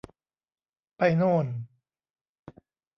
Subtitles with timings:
[0.97, 1.47] ไปโน่น